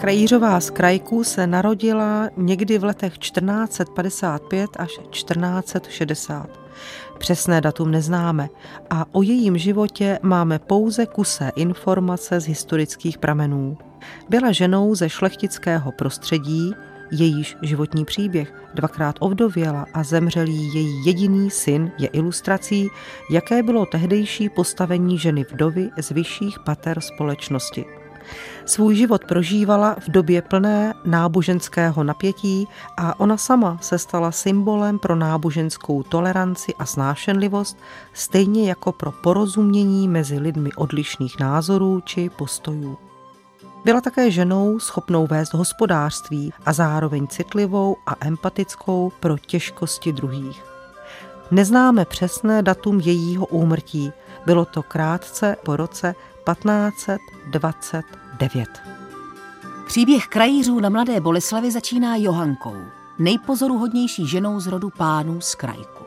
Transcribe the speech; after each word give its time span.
Krajířová 0.00 0.60
z 0.60 0.70
Krajku 0.70 1.24
se 1.24 1.46
narodila 1.46 2.28
někdy 2.36 2.78
v 2.78 2.84
letech 2.84 3.18
1455 3.18 4.70
až 4.76 4.90
1460. 5.10 6.60
Přesné 7.18 7.60
datum 7.60 7.90
neznáme 7.90 8.48
a 8.90 9.06
o 9.12 9.22
jejím 9.22 9.58
životě 9.58 10.18
máme 10.22 10.58
pouze 10.58 11.06
kusé 11.06 11.50
informace 11.56 12.40
z 12.40 12.46
historických 12.46 13.18
pramenů. 13.18 13.78
Byla 14.28 14.52
ženou 14.52 14.94
ze 14.94 15.08
šlechtického 15.08 15.92
prostředí, 15.92 16.74
jejíž 17.10 17.56
životní 17.62 18.04
příběh 18.04 18.52
dvakrát 18.74 19.16
ovdověla 19.20 19.86
a 19.94 20.02
zemřelý 20.02 20.74
její 20.74 21.06
jediný 21.06 21.50
syn 21.50 21.92
je 21.98 22.08
ilustrací, 22.08 22.88
jaké 23.30 23.62
bylo 23.62 23.86
tehdejší 23.86 24.48
postavení 24.48 25.18
ženy 25.18 25.44
vdovy 25.52 25.90
z 26.00 26.10
vyšších 26.10 26.58
pater 26.58 27.00
společnosti. 27.00 28.05
Svůj 28.64 28.94
život 28.96 29.24
prožívala 29.24 29.96
v 30.00 30.08
době 30.08 30.42
plné 30.42 30.94
náboženského 31.04 32.04
napětí 32.04 32.68
a 32.96 33.20
ona 33.20 33.36
sama 33.36 33.78
se 33.80 33.98
stala 33.98 34.32
symbolem 34.32 34.98
pro 34.98 35.16
náboženskou 35.16 36.02
toleranci 36.02 36.74
a 36.74 36.86
snášenlivost, 36.86 37.78
stejně 38.12 38.68
jako 38.68 38.92
pro 38.92 39.12
porozumění 39.12 40.08
mezi 40.08 40.38
lidmi 40.38 40.70
odlišných 40.76 41.40
názorů 41.40 42.00
či 42.00 42.30
postojů. 42.30 42.98
Byla 43.84 44.00
také 44.00 44.30
ženou 44.30 44.78
schopnou 44.78 45.26
vést 45.26 45.54
hospodářství 45.54 46.52
a 46.66 46.72
zároveň 46.72 47.26
citlivou 47.26 47.96
a 48.06 48.14
empatickou 48.20 49.12
pro 49.20 49.38
těžkosti 49.38 50.12
druhých. 50.12 50.64
Neznáme 51.50 52.04
přesné 52.04 52.62
datum 52.62 53.00
jejího 53.00 53.46
úmrtí, 53.46 54.12
bylo 54.46 54.64
to 54.64 54.82
krátce 54.82 55.56
po 55.64 55.76
roce 55.76 56.14
1529. 56.54 58.68
Příběh 59.86 60.26
krajířů 60.26 60.80
na 60.80 60.88
Mladé 60.88 61.20
Boleslavi 61.20 61.70
začíná 61.70 62.16
Johankou, 62.16 62.76
nejpozoruhodnější 63.18 64.26
ženou 64.26 64.60
z 64.60 64.66
rodu 64.66 64.90
pánů 64.90 65.40
z 65.40 65.54
Krajku. 65.54 66.04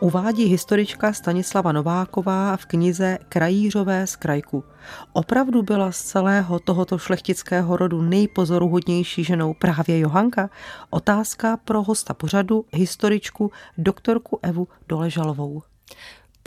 Uvádí 0.00 0.44
historička 0.44 1.12
Stanislava 1.12 1.72
Nováková 1.72 2.56
v 2.56 2.66
knize 2.66 3.18
Krajířové 3.28 4.06
z 4.06 4.16
Krajku. 4.16 4.64
Opravdu 5.12 5.62
byla 5.62 5.92
z 5.92 6.02
celého 6.02 6.58
tohoto 6.58 6.98
šlechtického 6.98 7.76
rodu 7.76 8.02
nejpozoruhodnější 8.02 9.24
ženou 9.24 9.54
právě 9.54 9.98
Johanka? 9.98 10.50
Otázka 10.90 11.56
pro 11.56 11.82
hosta 11.82 12.14
pořadu, 12.14 12.64
historičku 12.72 13.52
doktorku 13.78 14.38
Evu 14.42 14.68
Doležalovou. 14.88 15.62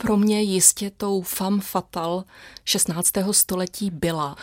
Pro 0.04 0.16
mě 0.16 0.42
jistě 0.42 0.90
tou 0.96 1.22
fam 1.22 1.60
fatal 1.60 2.24
16. 2.64 3.12
století 3.30 3.90
byla. 3.90 4.36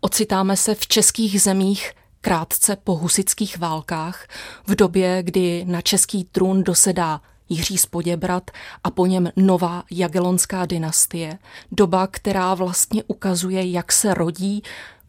Ocitáme 0.00 0.56
se 0.56 0.74
v 0.74 0.86
českých 0.86 1.42
zemích 1.42 1.92
krátce 2.20 2.76
po 2.76 2.96
husických 2.96 3.58
válkách, 3.58 4.28
v 4.66 4.74
době, 4.74 5.22
kdy 5.22 5.64
na 5.68 5.80
český 5.80 6.24
trůn 6.24 6.62
dosedá 6.62 7.20
Jiří 7.48 7.78
Spoděbrat 7.78 8.50
a 8.84 8.90
po 8.90 9.06
něm 9.06 9.30
nová 9.36 9.84
jagelonská 9.90 10.66
dynastie. 10.66 11.38
Doba, 11.72 12.06
která 12.06 12.54
vlastně 12.54 13.04
ukazuje, 13.06 13.70
jak 13.70 13.92
se 13.92 14.14
rodí 14.14 14.62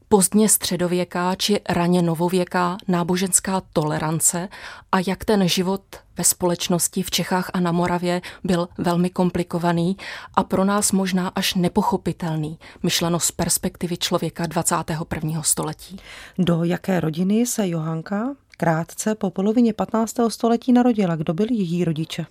pozdně 0.10 0.50
středověká 0.50 1.36
či 1.36 1.60
raně 1.70 2.02
novověká 2.02 2.78
náboženská 2.88 3.62
tolerance 3.74 4.50
a 4.92 4.98
jak 5.08 5.26
ten 5.26 5.48
život 5.48 5.82
ve 6.18 6.24
společnosti 6.24 7.04
v 7.04 7.12
Čechách 7.12 7.50
a 7.54 7.60
na 7.60 7.72
Moravě 7.72 8.22
byl 8.44 8.68
velmi 8.78 9.10
komplikovaný 9.10 9.98
a 10.36 10.44
pro 10.44 10.66
nás 10.66 10.92
možná 10.92 11.28
až 11.28 11.54
nepochopitelný, 11.54 12.60
myšleno 12.84 13.20
z 13.20 13.32
perspektivy 13.32 13.98
člověka 13.98 14.46
21. 14.46 15.44
století. 15.44 16.00
Do 16.38 16.64
jaké 16.64 17.00
rodiny 17.00 17.46
se 17.46 17.68
Johanka 17.68 18.36
krátce 18.58 19.16
po 19.16 19.30
polovině 19.30 19.74
15. 19.74 20.16
století 20.28 20.74
narodila? 20.74 21.16
Kdo 21.16 21.34
byli 21.34 21.56
její 21.56 21.86
rodiče? 21.86 22.26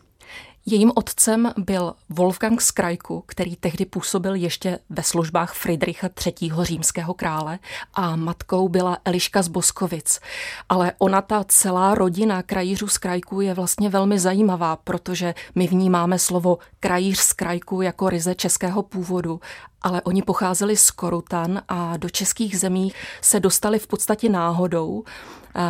Jejím 0.71 0.93
otcem 0.95 1.53
byl 1.57 1.95
Wolfgang 2.09 2.61
z 2.61 2.71
Krajku, 2.71 3.25
který 3.27 3.57
tehdy 3.57 3.85
působil 3.85 4.35
ještě 4.35 4.79
ve 4.91 5.03
službách 5.03 5.55
Friedricha 5.55 6.09
III. 6.27 6.53
římského 6.63 7.15
krále 7.15 7.59
a 7.95 8.17
matkou 8.17 8.69
byla 8.69 8.99
Eliška 9.05 9.43
z 9.43 9.49
Boskovic. 9.49 10.21
Ale 10.69 10.93
ona, 10.99 11.23
ta 11.23 11.45
celá 11.45 11.95
rodina 11.95 12.43
krajířů 12.43 12.89
z 12.89 12.99
Krajku 12.99 13.41
je 13.41 13.55
vlastně 13.55 13.89
velmi 13.89 14.19
zajímavá, 14.19 14.77
protože 14.77 15.35
my 15.55 15.67
vnímáme 15.67 16.19
slovo 16.19 16.59
krajíř 16.81 17.19
z 17.19 17.33
Krajku 17.33 17.83
jako 17.83 18.11
ryze 18.11 18.35
českého 18.35 18.83
původu 18.83 19.41
ale 19.83 20.03
oni 20.03 20.23
pocházeli 20.23 20.77
z 20.77 20.91
Korutan 20.91 21.63
a 21.69 21.97
do 21.97 22.11
českých 22.11 22.59
zemí 22.59 22.93
se 23.21 23.41
dostali 23.41 23.79
v 23.79 23.87
podstatě 23.87 24.29
náhodou. 24.29 25.05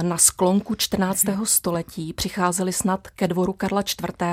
Na 0.03 0.19
sklonku 0.19 0.75
14. 0.75 1.25
století 1.44 2.12
přicházeli 2.12 2.72
snad 2.72 3.09
ke 3.09 3.28
dvoru 3.28 3.53
Karla 3.53 3.81
IV., 3.81 4.28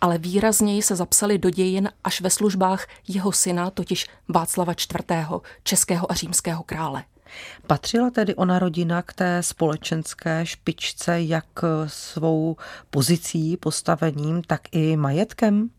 ale 0.00 0.18
výrazněji 0.18 0.82
se 0.82 0.96
zapsali 0.96 1.38
do 1.38 1.50
dějin 1.50 1.88
až 2.04 2.20
ve 2.20 2.30
službách 2.30 2.86
jeho 3.08 3.32
syna, 3.32 3.70
totiž 3.70 4.06
Václava 4.28 4.72
IV., 4.72 5.22
českého 5.62 6.12
a 6.12 6.14
římského 6.14 6.62
krále. 6.62 7.04
Patřila 7.66 8.10
tedy 8.10 8.34
ona 8.34 8.58
rodina 8.58 9.02
k 9.02 9.12
té 9.12 9.42
společenské 9.42 10.46
špičce 10.46 11.22
jak 11.22 11.46
svou 11.86 12.56
pozicí, 12.90 13.56
postavením, 13.56 14.42
tak 14.42 14.60
i 14.72 14.96
majetkem? 14.96 15.70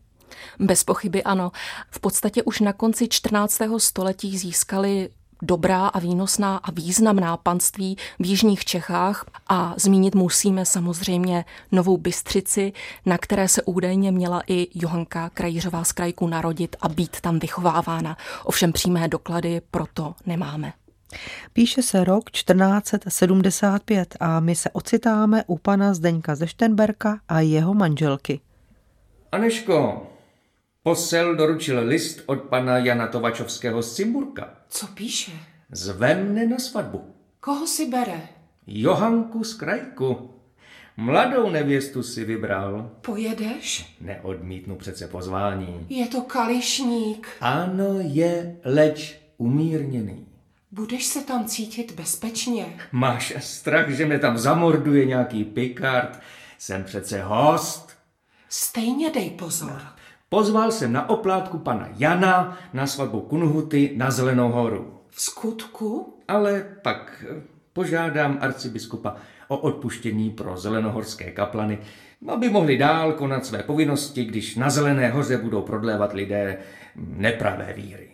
Bez 0.58 0.84
pochyby 0.84 1.22
ano. 1.22 1.52
V 1.90 2.00
podstatě 2.00 2.42
už 2.42 2.60
na 2.60 2.72
konci 2.72 3.08
14. 3.08 3.60
století 3.78 4.38
získali 4.38 5.10
dobrá 5.44 5.86
a 5.86 5.98
výnosná 5.98 6.56
a 6.56 6.70
významná 6.70 7.36
panství 7.36 7.96
v 8.18 8.26
jižních 8.26 8.64
Čechách 8.64 9.24
a 9.48 9.74
zmínit 9.76 10.14
musíme 10.14 10.66
samozřejmě 10.66 11.44
Novou 11.72 11.96
Bystřici, 11.96 12.72
na 13.06 13.18
které 13.18 13.48
se 13.48 13.62
údajně 13.62 14.12
měla 14.12 14.42
i 14.46 14.68
Johanka 14.74 15.30
Krajířová 15.34 15.84
z 15.84 15.92
krajku 15.92 16.26
narodit 16.26 16.76
a 16.80 16.88
být 16.88 17.20
tam 17.20 17.38
vychovávána. 17.38 18.16
Ovšem 18.44 18.72
přímé 18.72 19.08
doklady 19.08 19.60
proto 19.70 20.14
nemáme. 20.26 20.72
Píše 21.52 21.82
se 21.82 22.04
rok 22.04 22.30
1475 22.30 24.16
a 24.20 24.40
my 24.40 24.54
se 24.54 24.70
ocitáme 24.70 25.44
u 25.46 25.58
pana 25.58 25.94
Zdeňka 25.94 26.34
ze 26.34 26.46
Štenberka 26.46 27.20
a 27.28 27.40
jeho 27.40 27.74
manželky. 27.74 28.40
Aneško, 29.32 30.06
Posel 30.84 31.36
doručil 31.36 31.86
list 31.86 32.20
od 32.26 32.40
pana 32.42 32.78
Jana 32.78 33.06
Tovačovského 33.06 33.82
z 33.82 33.94
Cimburka. 33.94 34.54
Co 34.68 34.86
píše? 34.86 35.32
Zve 35.72 36.14
mne 36.14 36.46
na 36.46 36.58
svatbu. 36.58 37.14
Koho 37.40 37.66
si 37.66 37.88
bere? 37.88 38.28
Johanku 38.66 39.44
z 39.44 39.54
Krajku. 39.54 40.30
Mladou 40.96 41.50
nevěstu 41.50 42.02
si 42.02 42.24
vybral. 42.24 42.90
Pojedeš? 43.00 43.96
Neodmítnu 44.00 44.76
přece 44.76 45.08
pozvání. 45.08 45.86
Je 45.88 46.06
to 46.06 46.20
kališník. 46.20 47.28
Ano, 47.40 47.96
je, 48.00 48.56
leč 48.64 49.16
umírněný. 49.36 50.26
Budeš 50.70 51.04
se 51.04 51.20
tam 51.20 51.44
cítit 51.44 51.92
bezpečně? 51.92 52.76
Máš 52.92 53.34
strach, 53.40 53.88
že 53.88 54.06
mě 54.06 54.18
tam 54.18 54.38
zamorduje 54.38 55.04
nějaký 55.04 55.44
pikard? 55.44 56.20
Jsem 56.58 56.84
přece 56.84 57.22
host. 57.22 57.92
Stejně 58.48 59.10
dej 59.10 59.30
pozor. 59.30 59.82
Pozval 60.28 60.72
jsem 60.72 60.92
na 60.92 61.08
oplátku 61.08 61.58
pana 61.58 61.88
Jana 61.96 62.58
na 62.72 62.86
svatbu 62.86 63.20
Kunhuty 63.20 63.92
na 63.96 64.10
Zelenou 64.10 64.52
horu. 64.52 65.00
V 65.10 65.22
skutku? 65.22 66.18
Ale 66.28 66.66
pak 66.82 67.24
eh, 67.30 67.42
požádám 67.72 68.38
arcibiskupa 68.40 69.16
o 69.48 69.58
odpuštění 69.58 70.30
pro 70.30 70.56
zelenohorské 70.56 71.30
kaplany, 71.30 71.78
aby 72.28 72.50
mohli 72.50 72.78
dál 72.78 73.12
konat 73.12 73.46
své 73.46 73.62
povinnosti, 73.62 74.24
když 74.24 74.56
na 74.56 74.70
Zelené 74.70 75.10
hoře 75.10 75.36
budou 75.36 75.62
prodlévat 75.62 76.12
lidé 76.12 76.58
nepravé 76.96 77.72
víry. 77.72 78.10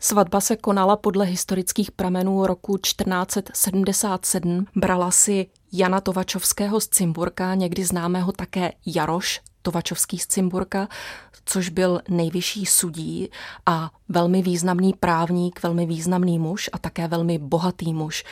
Svatba 0.00 0.40
se 0.40 0.56
konala 0.56 0.96
podle 0.96 1.24
historických 1.24 1.90
pramenů 1.90 2.46
roku 2.46 2.76
1477. 2.76 4.66
Brala 4.76 5.10
si 5.10 5.46
Jana 5.72 6.00
Tovačovského 6.00 6.80
z 6.80 6.88
Cimburka, 6.88 7.54
někdy 7.54 7.84
známého 7.84 8.32
také 8.32 8.72
Jaroš, 8.86 9.40
Tovačovský 9.62 10.18
z 10.18 10.26
Cimburka, 10.26 10.88
což 11.44 11.68
byl 11.68 12.00
nejvyšší 12.08 12.66
sudí 12.66 13.30
a 13.66 13.90
velmi 14.08 14.42
významný 14.42 14.92
právník, 15.00 15.62
velmi 15.62 15.86
významný 15.86 16.38
muž 16.38 16.70
a 16.72 16.78
také 16.78 17.08
velmi 17.08 17.38
bohatý 17.38 17.94
muž. 17.94 18.24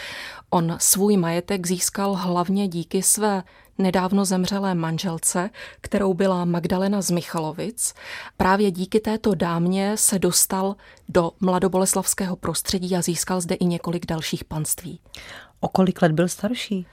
On 0.50 0.76
svůj 0.78 1.16
majetek 1.16 1.66
získal 1.66 2.14
hlavně 2.14 2.68
díky 2.68 3.02
své 3.02 3.42
nedávno 3.78 4.24
zemřelé 4.24 4.74
manželce, 4.74 5.50
kterou 5.80 6.14
byla 6.14 6.44
Magdalena 6.44 7.02
z 7.02 7.10
Michalovic. 7.10 7.94
Právě 8.36 8.70
díky 8.70 9.00
této 9.00 9.34
dámě 9.34 9.96
se 9.96 10.18
dostal 10.18 10.76
do 11.08 11.32
mladoboleslavského 11.40 12.36
prostředí 12.36 12.96
a 12.96 13.02
získal 13.02 13.40
zde 13.40 13.54
i 13.54 13.64
několik 13.64 14.06
dalších 14.06 14.44
panství. 14.44 15.00
O 15.60 15.68
kolik 15.68 16.02
let 16.02 16.12
byl 16.12 16.28
starší? 16.28 16.86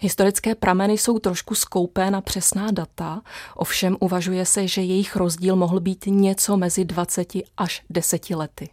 Historické 0.00 0.54
prameny 0.54 0.92
jsou 0.92 1.18
trošku 1.18 1.54
skoupé 1.54 2.10
na 2.10 2.20
přesná 2.20 2.70
data, 2.70 3.22
ovšem 3.56 3.96
uvažuje 4.00 4.46
se, 4.46 4.68
že 4.68 4.82
jejich 4.82 5.16
rozdíl 5.16 5.56
mohl 5.56 5.80
být 5.80 6.04
něco 6.06 6.56
mezi 6.56 6.84
20 6.84 7.32
až 7.56 7.82
10 7.90 8.30
lety. 8.30 8.68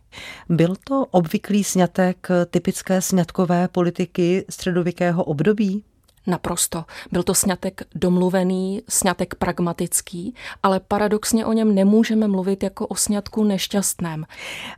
Byl 0.49 0.75
to 0.83 1.05
obvyklý 1.11 1.63
snětek 1.63 2.27
typické 2.49 3.01
sňatkové 3.01 3.67
politiky 3.67 4.45
středověkého 4.49 5.23
období? 5.23 5.83
Naprosto. 6.27 6.85
Byl 7.11 7.23
to 7.23 7.33
snětek 7.33 7.81
domluvený, 7.95 8.81
snětek 8.89 9.35
pragmatický, 9.35 10.35
ale 10.63 10.79
paradoxně 10.79 11.45
o 11.45 11.53
něm 11.53 11.75
nemůžeme 11.75 12.27
mluvit 12.27 12.63
jako 12.63 12.87
o 12.87 12.95
sňatku 12.95 13.43
nešťastném. 13.43 14.25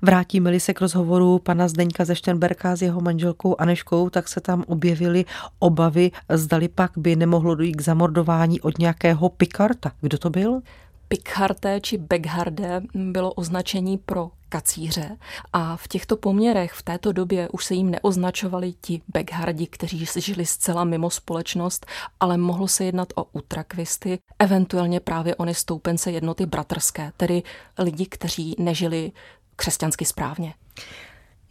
Vrátíme-li 0.01 0.59
se 0.59 0.73
k 0.73 0.81
rozhovoru 0.81 1.39
pana 1.39 1.67
Zdeňka 1.67 2.05
ze 2.05 2.15
Štenberka 2.15 2.75
s 2.75 2.81
jeho 2.81 3.01
manželkou 3.01 3.55
Aneškou, 3.61 4.09
tak 4.09 4.27
se 4.27 4.41
tam 4.41 4.63
objevily 4.67 5.25
obavy, 5.59 6.11
zdali 6.29 6.67
pak 6.67 6.91
by 6.97 7.15
nemohlo 7.15 7.55
dojít 7.55 7.75
k 7.75 7.81
zamordování 7.81 8.61
od 8.61 8.77
nějakého 8.79 9.29
Pikarta. 9.29 9.91
Kdo 10.01 10.17
to 10.17 10.29
byl? 10.29 10.61
Pickharté 11.07 11.81
či 11.81 11.97
Begharde 11.97 12.81
bylo 12.93 13.33
označení 13.33 13.97
pro 13.97 14.29
kacíře 14.49 15.17
a 15.53 15.77
v 15.77 15.87
těchto 15.87 16.17
poměrech 16.17 16.73
v 16.73 16.83
této 16.83 17.11
době 17.11 17.49
už 17.49 17.65
se 17.65 17.73
jim 17.73 17.91
neoznačovali 17.91 18.73
ti 18.81 19.01
Beghardi, 19.07 19.67
kteří 19.67 20.05
žili 20.15 20.45
zcela 20.45 20.83
mimo 20.83 21.09
společnost, 21.09 21.85
ale 22.19 22.37
mohlo 22.37 22.67
se 22.67 22.85
jednat 22.85 23.13
o 23.15 23.23
utrakvisty, 23.23 24.19
eventuálně 24.39 24.99
právě 24.99 25.35
ony 25.35 25.55
stoupence 25.55 26.11
jednoty 26.11 26.45
bratrské, 26.45 27.11
tedy 27.17 27.43
lidi, 27.79 28.05
kteří 28.05 28.55
nežili 28.59 29.11
křesťansky 29.55 30.05
správně. 30.05 30.53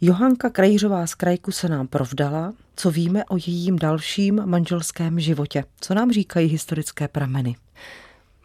Johanka 0.01 0.49
Krejřová 0.49 1.07
z 1.07 1.15
Krajku 1.15 1.51
se 1.51 1.69
nám 1.69 1.87
provdala. 1.87 2.53
Co 2.75 2.91
víme 2.91 3.25
o 3.25 3.37
jejím 3.37 3.79
dalším 3.79 4.41
manželském 4.45 5.19
životě? 5.19 5.63
Co 5.81 5.93
nám 5.93 6.11
říkají 6.11 6.49
historické 6.49 7.07
prameny? 7.07 7.55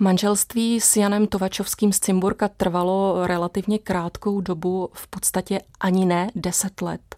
Manželství 0.02 0.80
s 0.80 0.96
Janem 0.96 1.26
Tovačovským 1.26 1.92
z 1.92 2.00
Cimburka 2.00 2.48
trvalo 2.48 3.26
relativně 3.26 3.78
krátkou 3.78 4.40
dobu, 4.40 4.90
v 4.92 5.08
podstatě 5.08 5.60
ani 5.80 6.06
ne 6.06 6.30
deset 6.34 6.82
let. 6.82 7.16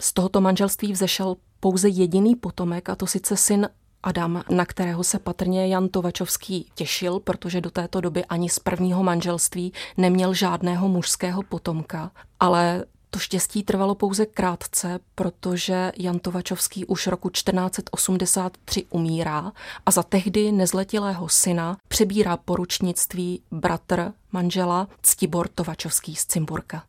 Z 0.00 0.12
tohoto 0.12 0.40
manželství 0.40 0.92
vzešel 0.92 1.36
pouze 1.60 1.88
jediný 1.88 2.36
potomek, 2.36 2.88
a 2.88 2.94
to 2.94 3.06
sice 3.06 3.36
syn 3.36 3.68
Adam, 4.02 4.42
na 4.50 4.64
kterého 4.64 5.04
se 5.04 5.18
patrně 5.18 5.68
Jan 5.68 5.88
Tovačovský 5.88 6.66
těšil, 6.74 7.20
protože 7.20 7.60
do 7.60 7.70
této 7.70 8.00
doby 8.00 8.24
ani 8.24 8.48
z 8.48 8.58
prvního 8.58 9.02
manželství 9.02 9.72
neměl 9.96 10.34
žádného 10.34 10.88
mužského 10.88 11.42
potomka, 11.42 12.10
ale 12.40 12.84
to 13.14 13.20
štěstí 13.20 13.62
trvalo 13.62 13.94
pouze 13.94 14.26
krátce, 14.26 15.00
protože 15.14 15.92
Jan 15.98 16.18
Tovačovský 16.18 16.84
už 16.84 17.06
roku 17.06 17.30
1483 17.30 18.84
umírá 18.90 19.52
a 19.86 19.90
za 19.90 20.02
tehdy 20.02 20.52
nezletilého 20.52 21.28
syna 21.28 21.76
přebírá 21.88 22.36
poručnictví 22.36 23.42
bratr 23.50 24.12
manžela 24.32 24.88
Ctibor 25.02 25.48
Tovačovský 25.48 26.14
z 26.14 26.26
Cimburka. 26.26 26.82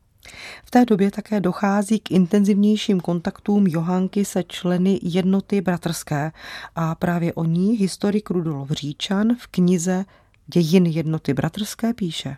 V 0.66 0.72
té 0.72 0.86
době 0.86 1.12
také 1.12 1.40
dochází 1.40 2.00
k 2.00 2.12
intenzivnějším 2.12 3.00
kontaktům 3.00 3.68
Johanky 3.68 4.26
se 4.26 4.44
členy 4.44 5.00
jednoty 5.04 5.62
bratrské 5.62 6.32
a 6.76 6.96
právě 6.96 7.34
o 7.34 7.44
ní 7.44 7.76
historik 7.76 8.30
Rudolf 8.30 8.72
Říčan 8.72 9.36
v 9.40 9.48
knize 9.48 10.06
Dějin 10.48 10.86
jednoty 10.86 11.34
bratrské 11.34 11.94
píše. 11.94 12.38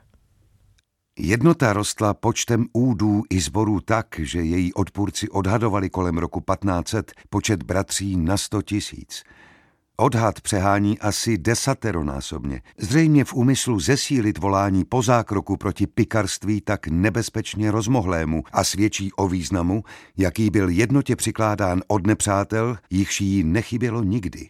Jednota 1.20 1.74
rostla 1.74 2.14
počtem 2.14 2.66
údů 2.74 3.24
i 3.30 3.40
zborů 3.40 3.80
tak, 3.80 4.06
že 4.20 4.42
její 4.42 4.74
odpůrci 4.74 5.30
odhadovali 5.30 5.90
kolem 5.90 6.18
roku 6.18 6.44
1500 6.52 7.12
počet 7.30 7.64
bratří 7.64 8.18
na 8.18 8.38
100 8.38 8.62
tisíc. 8.62 9.24
Odhad 9.98 10.42
přehání 10.42 11.00
asi 11.00 11.38
desateronásobně, 11.38 12.62
zřejmě 12.78 13.26
v 13.26 13.34
úmyslu 13.34 13.80
zesílit 13.80 14.38
volání 14.38 14.86
po 14.86 15.02
zákroku 15.02 15.58
proti 15.58 15.88
pikarství 15.88 16.62
tak 16.62 16.88
nebezpečně 16.88 17.72
rozmohlému 17.72 18.44
a 18.52 18.64
svědčí 18.64 19.12
o 19.14 19.28
významu, 19.28 19.84
jaký 20.18 20.50
byl 20.50 20.70
jednotě 20.70 21.16
přikládán 21.16 21.82
od 21.88 22.08
nepřátel, 22.08 22.78
jichž 22.90 23.22
jí 23.22 23.44
nechybělo 23.44 24.04
nikdy. 24.04 24.50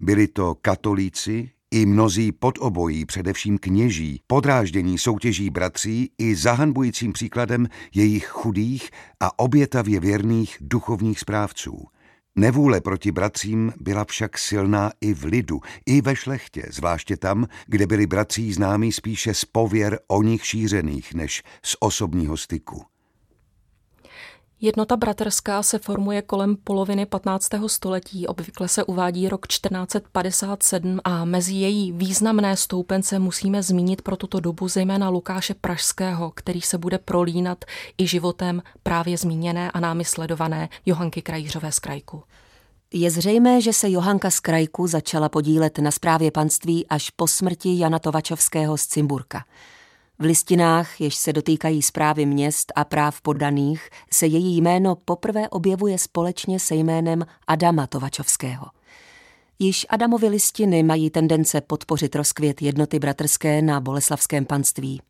Byli 0.00 0.28
to 0.28 0.54
katolíci, 0.62 1.50
i 1.70 1.86
mnozí 1.86 2.32
podobojí, 2.32 3.06
především 3.06 3.58
kněží, 3.58 4.20
podráždění 4.26 4.98
soutěží 4.98 5.50
bratří 5.50 6.10
i 6.18 6.34
zahanbujícím 6.34 7.12
příkladem 7.12 7.66
jejich 7.94 8.26
chudých 8.26 8.90
a 9.20 9.38
obětavě 9.38 10.00
věrných 10.00 10.56
duchovních 10.60 11.20
správců. 11.20 11.86
Nevůle 12.36 12.80
proti 12.80 13.12
bratřím 13.12 13.72
byla 13.80 14.04
však 14.04 14.38
silná 14.38 14.92
i 15.00 15.14
v 15.14 15.24
lidu, 15.24 15.60
i 15.86 16.00
ve 16.00 16.16
šlechtě, 16.16 16.62
zvláště 16.70 17.16
tam, 17.16 17.46
kde 17.66 17.86
byli 17.86 18.06
bratří 18.06 18.52
známí 18.52 18.92
spíše 18.92 19.34
z 19.34 19.44
pověr 19.44 19.98
o 20.08 20.22
nich 20.22 20.46
šířených 20.46 21.14
než 21.14 21.42
z 21.64 21.76
osobního 21.80 22.36
styku. 22.36 22.82
Jednota 24.62 24.96
bratrská 24.96 25.62
se 25.62 25.78
formuje 25.78 26.22
kolem 26.22 26.56
poloviny 26.56 27.06
15. 27.06 27.48
století, 27.66 28.26
obvykle 28.26 28.68
se 28.68 28.84
uvádí 28.84 29.28
rok 29.28 29.46
1457 29.46 31.00
a 31.04 31.24
mezi 31.24 31.54
její 31.54 31.92
významné 31.92 32.56
stoupence 32.56 33.18
musíme 33.18 33.62
zmínit 33.62 34.02
pro 34.02 34.16
tuto 34.16 34.40
dobu 34.40 34.68
zejména 34.68 35.08
Lukáše 35.08 35.54
Pražského, 35.54 36.30
který 36.30 36.60
se 36.60 36.78
bude 36.78 36.98
prolínat 36.98 37.64
i 37.98 38.06
životem 38.06 38.62
právě 38.82 39.18
zmíněné 39.18 39.70
a 39.70 39.80
námi 39.80 40.04
sledované 40.04 40.68
Johanky 40.86 41.22
Krajířové 41.22 41.72
z 41.72 41.78
Krajku. 41.78 42.22
Je 42.92 43.10
zřejmé, 43.10 43.60
že 43.60 43.72
se 43.72 43.90
Johanka 43.90 44.30
z 44.30 44.40
Krajku 44.40 44.86
začala 44.86 45.28
podílet 45.28 45.78
na 45.78 45.90
správě 45.90 46.30
panství 46.30 46.86
až 46.86 47.10
po 47.10 47.26
smrti 47.26 47.78
Jana 47.78 47.98
Tovačovského 47.98 48.78
z 48.78 48.86
Cimburka. 48.86 49.44
V 50.20 50.24
listinách, 50.24 51.00
jež 51.00 51.14
se 51.14 51.32
dotýkají 51.32 51.82
zprávy 51.82 52.26
měst 52.26 52.72
a 52.76 52.84
práv 52.84 53.20
poddaných, 53.20 53.88
se 54.12 54.26
její 54.26 54.56
jméno 54.56 54.96
poprvé 54.96 55.48
objevuje 55.48 55.98
společně 55.98 56.60
se 56.60 56.74
jménem 56.74 57.26
Adama 57.46 57.86
Tovačovského. 57.86 58.66
Již 59.58 59.86
Adamovy 59.88 60.28
listiny 60.28 60.82
mají 60.82 61.10
tendence 61.10 61.60
podpořit 61.60 62.16
rozkvět 62.16 62.62
jednoty 62.62 62.98
bratrské 62.98 63.62
na 63.62 63.80
boleslavském 63.80 64.44
panství. 64.44 65.02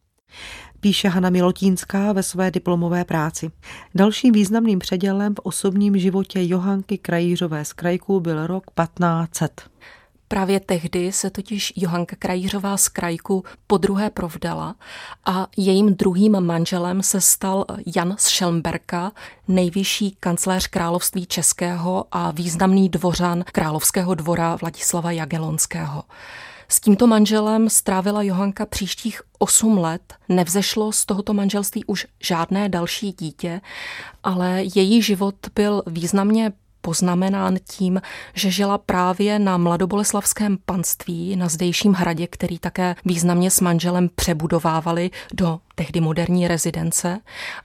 Píše 0.81 1.09
Hana 1.09 1.31
Milotínská 1.31 2.13
ve 2.13 2.23
své 2.23 2.51
diplomové 2.51 3.05
práci. 3.05 3.51
Dalším 3.95 4.33
významným 4.33 4.79
předělem 4.79 5.35
v 5.35 5.39
osobním 5.43 5.99
životě 5.99 6.39
Johanky 6.43 6.99
Krajířové 6.99 7.65
z 7.65 7.73
Krajku 7.73 8.21
byl 8.21 8.47
rok 8.47 8.65
1500. 8.65 9.71
Právě 10.33 10.61
tehdy 10.61 11.13
se 11.13 11.31
totiž 11.31 11.73
Johanka 11.77 12.17
Krajířová 12.19 12.77
z 12.77 12.89
Krajku 12.89 13.45
po 13.67 13.79
druhé 13.79 14.11
provdala 14.11 14.75
a 15.25 15.47
jejím 15.57 15.95
druhým 15.95 16.41
manželem 16.41 17.03
se 17.03 17.21
stal 17.21 17.65
Jan 17.97 18.15
z 18.19 18.29
Šelmberka, 18.29 19.13
nejvyšší 19.49 20.17
kancléř 20.21 20.67
království 20.67 21.27
českého 21.27 22.05
a 22.13 22.31
významný 22.31 22.89
dvořan 22.89 23.45
královského 23.53 24.15
dvora 24.15 24.57
Vladislava 24.57 25.11
Jagelonského. 25.11 26.03
S 26.69 26.81
tímto 26.81 27.07
manželem 27.07 27.71
strávila 27.71 28.23
Johanka 28.23 28.67
příštích 28.67 29.23
8 29.39 29.79
let. 29.79 30.15
Nevzešlo 30.29 30.93
z 30.93 31.07
tohoto 31.07 31.35
manželství 31.35 31.85
už 31.85 32.07
žádné 32.21 32.69
další 32.69 33.13
dítě, 33.13 33.61
ale 34.23 34.63
její 34.75 35.03
život 35.03 35.35
byl 35.55 35.83
významně 35.87 36.53
poznamenán 36.81 37.57
tím, 37.69 38.03
že 38.35 38.51
žila 38.51 38.79
právě 38.79 39.39
na 39.39 39.57
mladoboleslavském 39.57 40.59
panství 40.67 41.37
na 41.37 41.49
zdejším 41.49 41.93
hradě, 41.93 42.27
který 42.27 42.59
také 42.59 42.95
významně 43.05 43.51
s 43.51 43.61
manželem 43.61 44.09
přebudovávali 44.15 45.11
do 45.35 45.61
tehdy 45.75 46.01
moderní 46.01 46.49
rezidence 46.49 47.21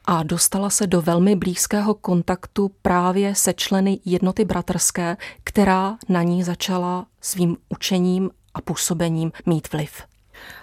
a 0.06 0.24
dostala 0.24 0.70
se 0.70 0.88
do 0.88 1.02
velmi 1.02 1.36
blízkého 1.36 1.94
kontaktu 1.94 2.72
právě 2.82 3.36
se 3.36 3.54
členy 3.54 4.00
jednoty 4.06 4.46
bratrské, 4.46 5.18
která 5.44 5.98
na 6.10 6.24
ní 6.24 6.44
začala 6.44 7.06
svým 7.22 7.58
učením 7.70 8.30
a 8.54 8.62
působením 8.62 9.32
mít 9.46 9.74
vliv. 9.74 10.15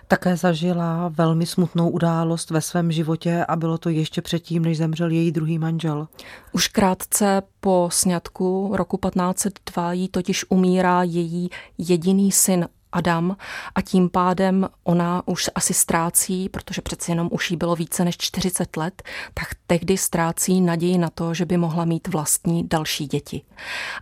Také 0.08 0.36
zažila 0.36 1.08
velmi 1.08 1.46
smutnou 1.46 1.90
událost 1.90 2.50
ve 2.50 2.60
svém 2.60 2.92
životě 2.92 3.44
a 3.48 3.56
bylo 3.56 3.78
to 3.78 3.88
ještě 3.88 4.22
předtím, 4.22 4.64
než 4.64 4.78
zemřel 4.78 5.10
její 5.10 5.32
druhý 5.32 5.58
manžel. 5.58 6.08
Už 6.52 6.68
krátce 6.68 7.42
po 7.60 7.88
sňatku 7.92 8.70
roku 8.74 8.96
1502 8.96 9.92
jí 9.92 10.08
totiž 10.08 10.44
umírá 10.48 11.02
její 11.02 11.50
jediný 11.78 12.32
syn 12.32 12.68
Adam 12.92 13.36
a 13.74 13.82
tím 13.82 14.08
pádem 14.08 14.68
ona 14.84 15.22
už 15.26 15.50
asi 15.54 15.74
ztrácí, 15.74 16.48
protože 16.48 16.82
přeci 16.82 17.10
jenom 17.10 17.28
už 17.32 17.50
jí 17.50 17.56
bylo 17.56 17.76
více 17.76 18.04
než 18.04 18.16
40 18.18 18.76
let, 18.76 19.02
tak 19.34 19.48
tehdy 19.66 19.98
ztrácí 19.98 20.60
naději 20.60 20.98
na 20.98 21.10
to, 21.10 21.34
že 21.34 21.44
by 21.44 21.56
mohla 21.56 21.84
mít 21.84 22.08
vlastní 22.08 22.68
další 22.68 23.06
děti. 23.06 23.42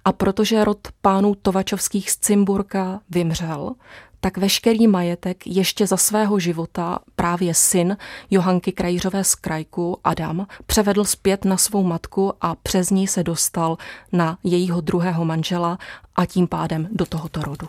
A 0.05 0.13
protože 0.13 0.65
rod 0.65 0.89
pánů 1.03 1.35
Tovačovských 1.35 2.11
z 2.11 2.17
Cimburka 2.17 3.01
vymřel, 3.11 3.75
tak 4.21 4.39
veškerý 4.39 4.87
majetek 4.87 5.47
ještě 5.47 5.87
za 5.87 5.97
svého 5.97 6.39
života 6.39 6.99
právě 7.17 7.55
syn 7.55 7.97
Johanky 8.31 8.73
Krajířové 8.73 9.25
z 9.25 9.35
Krajku, 9.35 9.99
Adam, 10.05 10.47
převedl 10.67 11.05
zpět 11.05 11.45
na 11.45 11.57
svou 11.57 11.83
matku 11.83 12.33
a 12.41 12.55
přes 12.55 12.91
ní 12.91 13.07
se 13.07 13.23
dostal 13.23 13.79
na 14.13 14.39
jejího 14.45 14.81
druhého 14.81 15.25
manžela 15.25 15.79
a 16.17 16.27
tím 16.27 16.47
pádem 16.47 16.89
do 16.93 17.07
tohoto 17.07 17.43
rodu. 17.43 17.69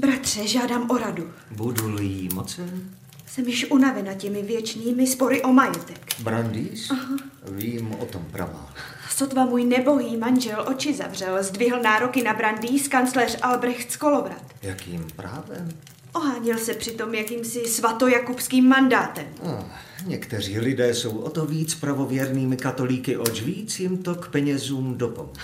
Bratře, 0.00 0.46
žádám 0.46 0.90
o 0.90 0.98
radu. 0.98 1.30
Budu 1.50 2.02
jí 2.02 2.28
mocen? 2.34 2.80
Jsem 3.26 3.48
již 3.48 3.70
unavena 3.70 4.14
těmi 4.14 4.42
věčnými 4.42 5.06
spory 5.06 5.42
o 5.42 5.52
majetek. 5.52 6.14
Brandýs? 6.18 6.90
Aha. 6.90 7.16
Vím 7.50 7.94
o 7.94 8.04
tom 8.04 8.24
pravá. 8.32 8.74
Sotva 9.18 9.44
můj 9.44 9.64
nebohý 9.64 10.16
manžel 10.16 10.64
oči 10.68 10.94
zavřel, 10.94 11.42
zdvihl 11.42 11.82
nároky 11.82 12.22
na 12.22 12.34
Brandýs 12.34 12.88
kancléř 12.88 13.38
Albrecht 13.42 13.92
z 13.92 13.96
Kolovrat. 13.96 14.42
Jakým 14.62 15.06
právem? 15.16 15.68
Oháněl 16.12 16.58
se 16.58 16.74
přitom 16.74 17.14
jakýmsi 17.14 17.64
svatojakubským 17.68 18.68
mandátem. 18.68 19.26
Ah, 19.42 19.64
někteří 20.06 20.60
lidé 20.60 20.94
jsou 20.94 21.18
o 21.18 21.30
to 21.30 21.46
víc 21.46 21.74
pravověrnými 21.74 22.56
katolíky, 22.56 23.16
oč 23.16 23.42
víc 23.42 23.80
jim 23.80 24.02
to 24.02 24.14
k 24.14 24.28
penězům 24.28 24.98
dopomůže. 24.98 25.40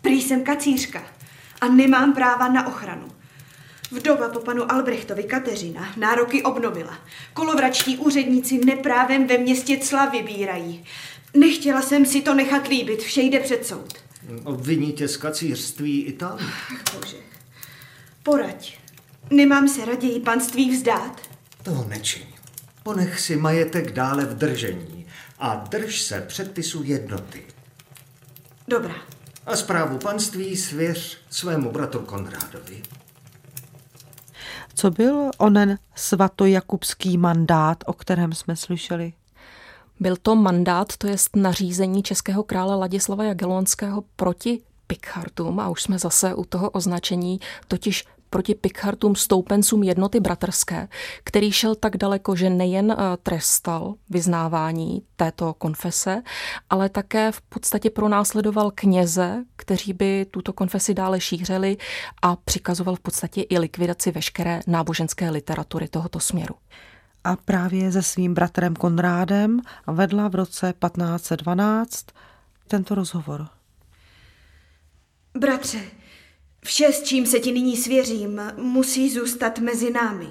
Prý 0.00 0.22
jsem 0.22 0.44
kacířka 0.44 1.02
a 1.60 1.68
nemám 1.68 2.14
práva 2.14 2.48
na 2.48 2.66
ochranu. 2.66 3.08
Vdova 3.90 4.28
po 4.28 4.40
panu 4.40 4.72
Albrechtovi 4.72 5.22
Kateřina 5.22 5.88
nároky 5.96 6.42
obnovila. 6.42 6.98
Kolovračtí 7.32 7.98
úředníci 7.98 8.64
neprávem 8.64 9.26
ve 9.26 9.38
městě 9.38 9.76
cla 9.76 10.06
vybírají. 10.06 10.84
Nechtěla 11.34 11.82
jsem 11.82 12.06
si 12.06 12.22
to 12.22 12.34
nechat 12.34 12.68
líbit, 12.68 13.02
vše 13.02 13.22
jde 13.22 13.40
před 13.40 13.66
soud. 13.66 13.94
Obviní 14.44 14.92
tě 14.92 15.08
z 15.08 15.16
kacířství 15.16 16.02
i 16.02 16.12
tam? 16.12 16.38
Ach, 16.40 16.72
bože. 16.94 17.16
Poraď. 18.22 18.78
Nemám 19.30 19.68
se 19.68 19.84
raději 19.84 20.20
panství 20.20 20.70
vzdát? 20.70 21.20
Toho 21.62 21.88
nečiň. 21.88 22.26
Ponech 22.82 23.20
si 23.20 23.36
majetek 23.36 23.92
dále 23.92 24.24
v 24.24 24.34
držení 24.34 25.06
a 25.38 25.54
drž 25.54 26.02
se 26.02 26.20
předpisu 26.20 26.82
jednoty. 26.84 27.42
Dobrá. 28.68 28.94
A 29.46 29.56
zprávu 29.56 29.98
panství 29.98 30.56
svěř 30.56 31.18
svému 31.30 31.72
bratru 31.72 32.00
Konrádovi. 32.00 32.82
Co 34.74 34.90
byl 34.90 35.30
onen 35.38 35.78
svatojakubský 35.94 37.18
mandát, 37.18 37.84
o 37.86 37.92
kterém 37.92 38.32
jsme 38.32 38.56
slyšeli? 38.56 39.12
Byl 40.00 40.16
to 40.22 40.36
mandát, 40.36 40.96
to 40.96 41.06
je 41.06 41.16
nařízení 41.36 42.02
českého 42.02 42.42
krále 42.42 42.76
Ladislava 42.76 43.24
Jagelonského 43.24 44.04
proti 44.16 44.62
Pikhartům 44.86 45.60
a 45.60 45.68
už 45.68 45.82
jsme 45.82 45.98
zase 45.98 46.34
u 46.34 46.44
toho 46.44 46.70
označení, 46.70 47.40
totiž 47.68 48.04
proti 48.30 48.54
Pikhartům 48.54 49.16
stoupencům 49.16 49.82
jednoty 49.82 50.20
bratrské, 50.20 50.88
který 51.24 51.52
šel 51.52 51.74
tak 51.74 51.96
daleko, 51.96 52.36
že 52.36 52.50
nejen 52.50 52.90
eh, 52.90 52.96
trestal 53.22 53.94
vyznávání 54.10 55.02
této 55.16 55.54
konfese, 55.54 56.22
ale 56.70 56.88
také 56.88 57.32
v 57.32 57.40
podstatě 57.40 57.90
pronásledoval 57.90 58.70
kněze, 58.74 59.44
kteří 59.56 59.92
by 59.92 60.26
tuto 60.30 60.52
konfesi 60.52 60.94
dále 60.94 61.20
šířili 61.20 61.76
a 62.22 62.36
přikazoval 62.36 62.96
v 62.96 63.00
podstatě 63.00 63.42
i 63.42 63.58
likvidaci 63.58 64.10
veškeré 64.10 64.60
náboženské 64.66 65.30
literatury 65.30 65.88
tohoto 65.88 66.20
směru 66.20 66.54
a 67.24 67.36
právě 67.36 67.92
se 67.92 68.02
svým 68.02 68.34
bratrem 68.34 68.76
Konrádem 68.76 69.60
vedla 69.86 70.28
v 70.28 70.34
roce 70.34 70.74
1512 70.86 72.06
tento 72.68 72.94
rozhovor. 72.94 73.48
Bratře, 75.38 75.80
vše, 76.64 76.92
s 76.92 77.02
čím 77.02 77.26
se 77.26 77.38
ti 77.40 77.52
nyní 77.52 77.76
svěřím, 77.76 78.40
musí 78.56 79.10
zůstat 79.10 79.58
mezi 79.58 79.90
námi. 79.90 80.28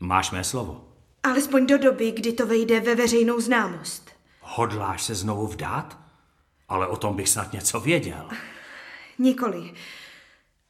Máš 0.00 0.30
mé 0.30 0.44
slovo. 0.44 0.88
Alespoň 1.22 1.66
do 1.66 1.78
doby, 1.78 2.10
kdy 2.10 2.32
to 2.32 2.46
vejde 2.46 2.80
ve 2.80 2.94
veřejnou 2.94 3.40
známost. 3.40 4.10
Hodláš 4.40 5.02
se 5.02 5.14
znovu 5.14 5.46
vdát? 5.46 5.98
Ale 6.68 6.86
o 6.86 6.96
tom 6.96 7.16
bych 7.16 7.28
snad 7.28 7.52
něco 7.52 7.80
věděl. 7.80 8.28
Nikoli. 9.18 9.72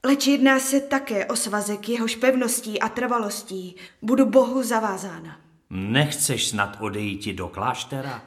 Leč 0.04 0.26
jedná 0.26 0.59
se 0.59 0.81
také 0.81 1.26
o 1.26 1.37
svazek 1.37 1.88
jehož 1.88 2.16
pevností 2.16 2.81
a 2.81 2.88
trvalostí. 2.88 3.76
Budu 4.02 4.26
Bohu 4.26 4.62
zavázána. 4.62 5.40
Nechceš 5.75 6.47
snad 6.47 6.76
odejít 6.81 7.26
do 7.26 7.49
kláštera? 7.49 8.23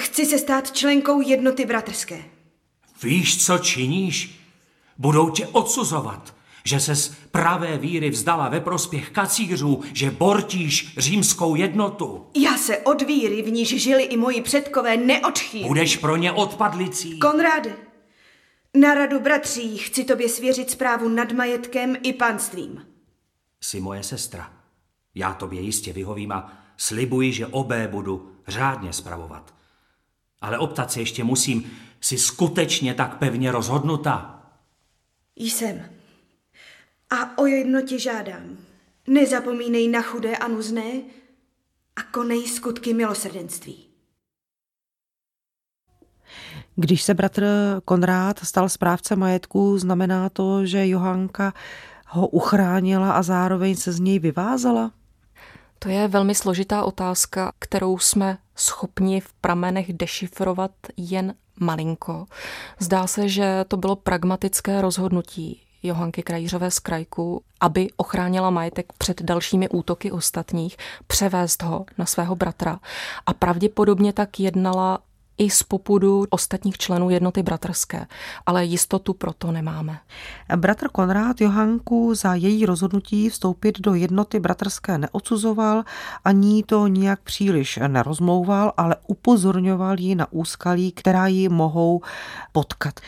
Chci 0.00 0.26
se 0.26 0.38
stát 0.38 0.72
členkou 0.72 1.20
jednoty 1.20 1.66
bratrské. 1.66 2.24
Víš, 3.02 3.46
co 3.46 3.58
činíš? 3.58 4.40
Budou 4.98 5.30
tě 5.30 5.46
odsuzovat, 5.46 6.34
že 6.64 6.80
se 6.80 6.96
z 6.96 7.08
pravé 7.08 7.78
víry 7.78 8.10
vzdala 8.10 8.48
ve 8.48 8.60
prospěch 8.60 9.10
kacířů, 9.10 9.82
že 9.92 10.10
bortíš 10.10 10.94
římskou 10.98 11.54
jednotu. 11.54 12.26
Já 12.36 12.56
se 12.56 12.78
od 12.78 13.02
víry, 13.02 13.42
v 13.42 13.50
níž 13.50 13.82
žili 13.82 14.02
i 14.02 14.16
moji 14.16 14.42
předkové, 14.42 14.96
neodchýlím. 14.96 15.68
Budeš 15.68 15.96
pro 15.96 16.16
ně 16.16 16.32
odpadlicí. 16.32 17.18
Konráde, 17.18 17.76
na 18.74 18.94
radu 18.94 19.20
bratří 19.20 19.76
chci 19.76 20.04
tobě 20.04 20.28
svěřit 20.28 20.70
zprávu 20.70 21.08
nad 21.08 21.32
majetkem 21.32 21.96
i 22.02 22.12
panstvím. 22.12 22.86
Jsi 23.60 23.80
moje 23.80 24.02
sestra. 24.02 24.52
Já 25.14 25.32
tobě 25.32 25.60
jistě 25.60 25.92
vyhovím 25.92 26.32
a 26.32 26.67
Slibuji, 26.80 27.32
že 27.32 27.46
obé 27.46 27.88
budu 27.88 28.32
řádně 28.48 28.92
spravovat. 28.92 29.54
Ale 30.40 30.58
optat 30.58 30.92
se 30.92 31.00
ještě 31.00 31.24
musím, 31.24 31.70
si 32.00 32.18
skutečně 32.18 32.94
tak 32.94 33.18
pevně 33.18 33.52
rozhodnuta. 33.52 34.42
Jsem. 35.36 35.84
A 37.10 37.38
o 37.38 37.46
jedno 37.46 37.82
tě 37.82 37.98
žádám. 37.98 38.56
Nezapomínej 39.06 39.88
na 39.88 40.02
chudé 40.02 40.36
a 40.36 40.48
nuzné 40.48 40.92
a 41.96 42.02
konej 42.02 42.48
skutky 42.48 42.94
milosrdenství. 42.94 43.84
Když 46.76 47.02
se 47.02 47.14
bratr 47.14 47.46
Konrád 47.84 48.38
stal 48.38 48.68
správce 48.68 49.16
majetku, 49.16 49.78
znamená 49.78 50.28
to, 50.28 50.66
že 50.66 50.88
Johanka 50.88 51.52
ho 52.06 52.28
uchránila 52.28 53.12
a 53.12 53.22
zároveň 53.22 53.76
se 53.76 53.92
z 53.92 54.00
něj 54.00 54.18
vyvázala? 54.18 54.92
To 55.78 55.88
je 55.88 56.08
velmi 56.08 56.34
složitá 56.34 56.84
otázka, 56.84 57.52
kterou 57.58 57.98
jsme 57.98 58.38
schopni 58.56 59.20
v 59.20 59.32
pramenech 59.32 59.92
dešifrovat 59.92 60.70
jen 60.96 61.34
malinko. 61.60 62.26
Zdá 62.78 63.06
se, 63.06 63.28
že 63.28 63.64
to 63.68 63.76
bylo 63.76 63.96
pragmatické 63.96 64.80
rozhodnutí 64.80 65.62
Johanky 65.82 66.22
Krajířové 66.22 66.70
z 66.70 66.78
Krajku, 66.78 67.42
aby 67.60 67.88
ochránila 67.96 68.50
majetek 68.50 68.92
před 68.98 69.22
dalšími 69.22 69.68
útoky 69.68 70.12
ostatních, 70.12 70.76
převést 71.06 71.62
ho 71.62 71.86
na 71.98 72.06
svého 72.06 72.36
bratra. 72.36 72.80
A 73.26 73.34
pravděpodobně 73.34 74.12
tak 74.12 74.40
jednala 74.40 74.98
i 75.38 75.50
z 75.50 75.62
popudu 75.62 76.24
ostatních 76.30 76.78
členů 76.78 77.10
jednoty 77.10 77.42
bratrské, 77.42 78.06
ale 78.46 78.64
jistotu 78.64 79.14
proto 79.14 79.52
nemáme. 79.52 79.98
Bratr 80.56 80.88
Konrád 80.88 81.40
Johanku 81.40 82.14
za 82.14 82.34
její 82.34 82.66
rozhodnutí 82.66 83.28
vstoupit 83.28 83.80
do 83.80 83.94
jednoty 83.94 84.40
bratrské 84.40 84.98
neodsuzoval, 84.98 85.84
ani 86.24 86.62
to 86.62 86.86
nijak 86.86 87.20
příliš 87.20 87.78
nerozmlouval, 87.86 88.72
ale 88.76 88.96
upozorňoval 89.06 90.00
ji 90.00 90.14
na 90.14 90.32
úskalí, 90.32 90.92
která 90.92 91.26
ji 91.26 91.48
mohou 91.48 92.00
potkat. 92.52 93.00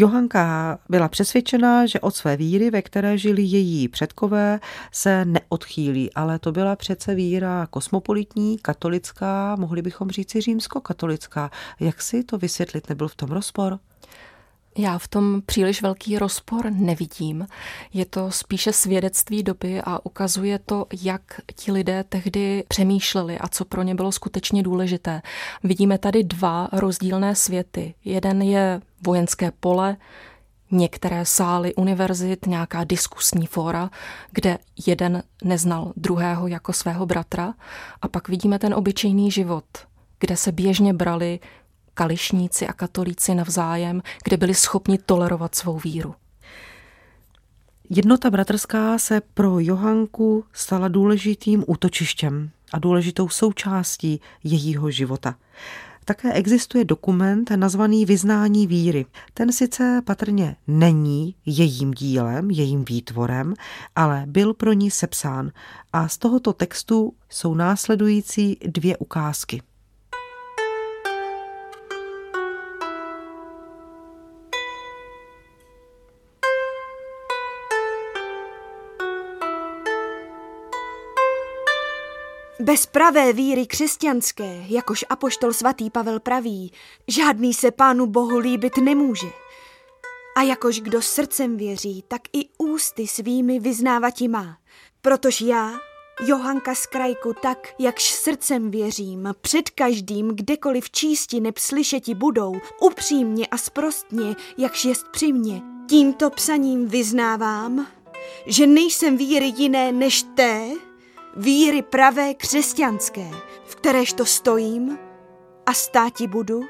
Johanka 0.00 0.78
byla 0.88 1.08
přesvědčena, 1.08 1.86
že 1.86 2.00
od 2.00 2.16
své 2.16 2.36
víry, 2.36 2.70
ve 2.70 2.82
které 2.82 3.18
žili 3.18 3.42
její 3.42 3.88
předkové, 3.88 4.60
se 4.92 5.24
neodchýlí, 5.24 6.14
ale 6.14 6.38
to 6.38 6.52
byla 6.52 6.76
přece 6.76 7.14
víra 7.14 7.66
kosmopolitní, 7.70 8.58
katolická, 8.58 9.56
mohli 9.56 9.82
bychom 9.82 10.10
říci 10.10 10.40
římskokatolická. 10.40 11.50
Jak 11.80 12.02
si 12.02 12.24
to 12.24 12.38
vysvětlit, 12.38 12.88
nebyl 12.88 13.08
v 13.08 13.14
tom 13.14 13.30
rozpor? 13.30 13.78
Já 14.78 14.98
v 14.98 15.08
tom 15.08 15.42
příliš 15.46 15.82
velký 15.82 16.18
rozpor 16.18 16.70
nevidím. 16.70 17.46
Je 17.92 18.06
to 18.06 18.30
spíše 18.30 18.72
svědectví 18.72 19.42
doby 19.42 19.80
a 19.84 20.06
ukazuje 20.06 20.58
to, 20.58 20.86
jak 21.02 21.22
ti 21.54 21.72
lidé 21.72 22.04
tehdy 22.08 22.64
přemýšleli 22.68 23.38
a 23.38 23.48
co 23.48 23.64
pro 23.64 23.82
ně 23.82 23.94
bylo 23.94 24.12
skutečně 24.12 24.62
důležité. 24.62 25.22
Vidíme 25.64 25.98
tady 25.98 26.24
dva 26.24 26.68
rozdílné 26.72 27.34
světy. 27.34 27.94
Jeden 28.04 28.42
je 28.42 28.80
vojenské 29.06 29.50
pole, 29.60 29.96
některé 30.70 31.24
sály 31.24 31.74
univerzit, 31.74 32.46
nějaká 32.46 32.84
diskusní 32.84 33.46
fóra, 33.46 33.90
kde 34.30 34.58
jeden 34.86 35.22
neznal 35.44 35.92
druhého 35.96 36.46
jako 36.46 36.72
svého 36.72 37.06
bratra 37.06 37.54
a 38.02 38.08
pak 38.08 38.28
vidíme 38.28 38.58
ten 38.58 38.74
obyčejný 38.74 39.30
život, 39.30 39.64
kde 40.20 40.36
se 40.36 40.52
běžně 40.52 40.92
brali 40.94 41.40
kališníci 41.98 42.66
a 42.66 42.72
katolíci 42.72 43.34
navzájem, 43.34 44.02
kde 44.24 44.36
byli 44.36 44.54
schopni 44.54 44.98
tolerovat 44.98 45.54
svou 45.54 45.78
víru. 45.78 46.14
Jednota 47.90 48.30
bratrská 48.30 48.98
se 48.98 49.20
pro 49.34 49.60
Johanku 49.60 50.44
stala 50.52 50.88
důležitým 50.88 51.64
útočištěm. 51.66 52.50
a 52.72 52.78
důležitou 52.78 53.28
součástí 53.28 54.20
jejího 54.44 54.90
života. 54.90 55.34
Také 56.04 56.32
existuje 56.32 56.84
dokument 56.84 57.50
nazvaný 57.50 58.04
Vyznání 58.04 58.66
víry. 58.66 59.06
Ten 59.34 59.52
sice 59.52 60.02
patrně 60.04 60.56
není 60.66 61.34
jejím 61.46 61.90
dílem, 61.90 62.50
jejím 62.50 62.84
výtvorem, 62.84 63.54
ale 63.96 64.22
byl 64.26 64.54
pro 64.54 64.72
ní 64.72 64.90
sepsán 64.90 65.50
a 65.92 66.08
z 66.08 66.18
tohoto 66.18 66.52
textu 66.52 67.12
jsou 67.28 67.54
následující 67.54 68.56
dvě 68.66 68.96
ukázky. 68.96 69.62
Bez 82.60 82.86
pravé 82.86 83.32
víry 83.32 83.66
křesťanské, 83.66 84.64
jakož 84.68 85.04
apoštol 85.08 85.52
svatý 85.52 85.90
Pavel 85.90 86.20
praví, 86.20 86.72
žádný 87.08 87.54
se 87.54 87.70
pánu 87.70 88.06
Bohu 88.06 88.38
líbit 88.38 88.76
nemůže. 88.76 89.26
A 90.36 90.42
jakož 90.42 90.80
kdo 90.80 91.02
srdcem 91.02 91.56
věří, 91.56 92.04
tak 92.08 92.22
i 92.32 92.48
ústy 92.58 93.06
svými 93.06 93.60
vyznávati 93.60 94.28
má. 94.28 94.58
Protož 95.02 95.40
já, 95.40 95.72
Johanka 96.26 96.74
z 96.74 96.86
krajku, 96.86 97.34
tak, 97.42 97.68
jakž 97.78 98.04
srdcem 98.04 98.70
věřím, 98.70 99.34
před 99.40 99.70
každým, 99.70 100.28
kdekoliv 100.28 100.90
čísti 100.90 101.40
neb 101.40 101.58
slyšeti 101.58 102.14
budou, 102.14 102.54
upřímně 102.80 103.46
a 103.46 103.58
sprostně, 103.58 104.36
jakž 104.58 104.84
jest 104.84 105.08
při 105.08 105.32
mně. 105.32 105.62
Tímto 105.88 106.30
psaním 106.30 106.88
vyznávám, 106.88 107.86
že 108.46 108.66
nejsem 108.66 109.16
víry 109.16 109.52
jiné 109.56 109.92
než 109.92 110.22
té, 110.22 110.87
víry 111.36 111.82
pravé 111.82 112.34
křesťanské, 112.34 113.30
v 113.64 113.76
kteréž 113.76 114.12
to 114.12 114.26
stojím 114.26 114.98
a 115.66 115.72
státi 115.72 116.26
budu, 116.26 116.60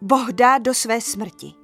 Boh 0.00 0.32
dá 0.32 0.58
do 0.58 0.74
své 0.74 1.00
smrti. 1.00 1.63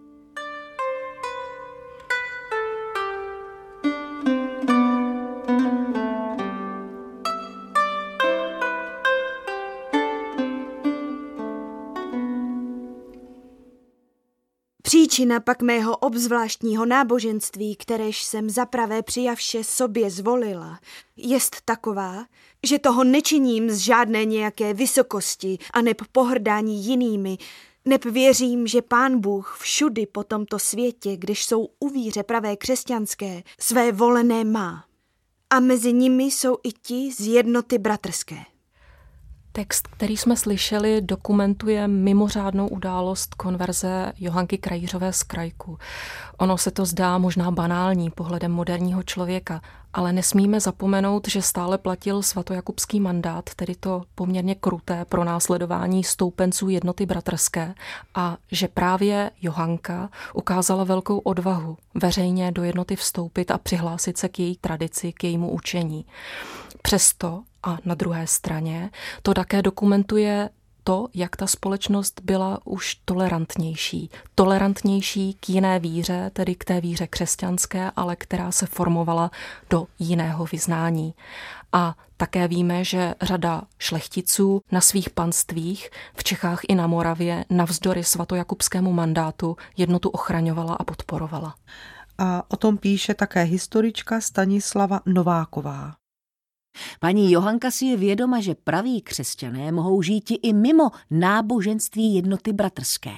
Příčina 15.11 15.41
pak 15.41 15.63
mého 15.63 15.97
obzvláštního 15.97 16.87
náboženství, 16.87 17.77
kteréž 17.77 18.25
jsem 18.25 18.51
zapravé 18.51 19.03
přijavše 19.03 19.65
sobě 19.65 20.11
zvolila, 20.11 20.81
jest 21.17 21.57
taková, 21.65 22.27
že 22.67 22.79
toho 22.79 23.05
nečiním 23.05 23.71
z 23.71 23.77
žádné 23.77 24.25
nějaké 24.25 24.75
vysokosti 24.75 25.59
a 25.73 25.83
neb 25.83 25.97
pohrdání 26.13 26.85
jinými, 26.85 27.39
neb 27.85 28.05
věřím, 28.05 28.67
že 28.67 28.83
pán 28.83 29.21
Bůh 29.21 29.57
všudy 29.61 30.07
po 30.07 30.25
tomto 30.25 30.59
světě, 30.59 31.17
když 31.17 31.45
jsou 31.45 31.69
uvíře 31.81 32.23
pravé 32.23 32.57
křesťanské, 32.57 33.43
své 33.61 33.93
volené 33.93 34.45
má. 34.45 34.85
A 35.51 35.61
mezi 35.61 35.93
nimi 35.93 36.25
jsou 36.25 36.57
i 36.63 36.73
ti 36.73 37.13
z 37.13 37.27
jednoty 37.27 37.79
bratrské. 37.79 38.37
Text, 39.53 39.89
který 39.89 40.17
jsme 40.17 40.37
slyšeli, 40.37 41.01
dokumentuje 41.01 41.89
mimořádnou 41.89 42.69
událost 42.69 43.35
konverze 43.35 44.13
Johanky 44.19 44.59
Krajířové 44.59 45.13
z 45.13 45.23
Krajku. 45.23 45.79
Ono 46.39 46.59
se 46.59 46.71
to 46.71 46.85
zdá 46.85 47.19
možná 47.19 47.51
banální 47.51 48.11
pohledem 48.11 48.53
moderního 48.53 49.03
člověka, 49.03 49.61
ale 49.93 50.13
nesmíme 50.13 50.61
zapomenout, 50.61 51.29
že 51.29 51.43
stále 51.43 51.79
platil 51.79 52.23
svatojakubský 52.23 53.01
mandát, 53.01 53.51
tedy 53.57 53.75
to 53.75 54.03
poměrně 54.15 54.55
kruté 54.55 55.05
pro 55.05 55.25
následování 55.25 56.05
stoupenců 56.05 56.69
jednoty 56.69 57.07
bratrské 57.07 57.75
a 58.15 58.37
že 58.53 58.69
právě 58.69 59.31
Johanka 59.43 60.11
ukázala 60.35 60.85
velkou 60.85 61.19
odvahu 61.19 61.77
veřejně 61.95 62.53
do 62.53 62.63
jednoty 62.63 62.97
vstoupit 62.97 63.51
a 63.51 63.59
přihlásit 63.59 64.19
se 64.19 64.29
k 64.29 64.39
její 64.39 64.57
tradici, 64.57 65.13
k 65.13 65.25
jejímu 65.25 65.51
učení. 65.51 66.07
Přesto 66.83 67.43
a 67.63 67.79
na 67.85 67.95
druhé 67.95 68.27
straně 68.27 68.91
to 69.23 69.35
také 69.35 69.63
dokumentuje 69.63 70.51
to, 70.85 71.09
jak 71.15 71.37
ta 71.37 71.47
společnost 71.47 72.21
byla 72.25 72.59
už 72.65 72.95
tolerantnější. 73.05 74.11
Tolerantnější 74.35 75.35
k 75.35 75.49
jiné 75.49 75.79
víře, 75.79 76.31
tedy 76.33 76.55
k 76.55 76.65
té 76.65 76.81
víře 76.81 77.07
křesťanské, 77.07 77.91
ale 77.97 78.17
která 78.17 78.53
se 78.53 78.67
formovala 78.67 79.31
do 79.71 79.87
jiného 79.99 80.47
vyznání. 80.53 81.15
A 81.73 81.95
také 82.17 82.49
víme, 82.49 82.85
že 82.85 83.15
řada 83.23 83.63
šlechticů 83.79 84.61
na 84.73 84.81
svých 84.81 85.11
panstvích 85.11 85.91
v 86.15 86.25
Čechách 86.25 86.61
i 86.69 86.75
na 86.75 86.87
Moravě 86.87 87.45
navzdory 87.51 88.05
svatojakubskému 88.05 88.93
mandátu 88.93 89.57
jednotu 89.77 90.09
ochraňovala 90.09 90.75
a 90.75 90.85
podporovala. 90.85 91.55
A 92.19 92.43
o 92.49 92.57
tom 92.57 92.79
píše 92.79 93.15
také 93.15 93.43
historička 93.43 94.21
Stanislava 94.21 95.01
Nováková. 95.07 96.00
Paní 97.01 97.33
Johanka 97.33 97.71
si 97.71 97.85
je 97.85 97.97
vědoma, 97.97 98.41
že 98.41 98.55
praví 98.55 99.03
křesťané 99.03 99.73
mohou 99.73 100.03
žít 100.03 100.33
i 100.43 100.53
mimo 100.53 100.91
náboženství 101.11 102.15
jednoty 102.15 102.53
bratrské. 102.53 103.15